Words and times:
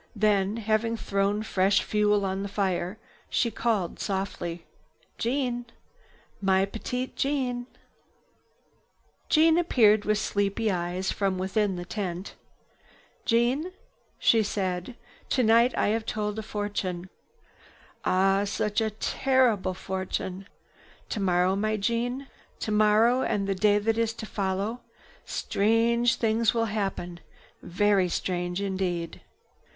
Then, 0.15 0.57
having 0.57 0.97
thrown 0.97 1.43
fresh 1.43 1.83
fuel 1.83 2.25
on 2.25 2.41
the 2.41 2.49
fire, 2.49 2.97
she 3.29 3.51
called 3.51 3.99
softly: 3.99 4.65
"Jeanne! 5.19 5.67
My 6.41 6.65
Petite 6.65 7.15
Jeanne!" 7.15 7.67
Jeanne 9.29 9.63
peered 9.63 10.03
with 10.03 10.17
sleepy 10.17 10.71
eyes 10.71 11.11
from 11.11 11.37
within 11.37 11.75
the 11.75 11.85
tent. 11.85 12.33
"Jeanne," 13.25 13.73
Madame 14.25 14.43
said, 14.43 14.95
"tonight 15.29 15.77
I 15.77 15.89
have 15.89 16.07
told 16.07 16.39
a 16.39 16.41
fortune. 16.41 17.07
Ah, 18.03 18.43
such 18.43 18.81
a 18.81 18.89
terrible 18.89 19.75
fortune! 19.75 20.47
Tomorrow, 21.09 21.55
my 21.55 21.77
Jeanne, 21.77 22.25
tomorrow 22.59 23.21
and 23.21 23.47
the 23.47 23.53
day 23.53 23.77
that 23.77 23.99
is 23.99 24.13
to 24.13 24.25
follow, 24.25 24.81
strange 25.25 26.15
things 26.15 26.55
will 26.55 26.65
happen, 26.65 27.19
very 27.61 28.09
strange 28.09 28.61
indeed." 28.61 29.21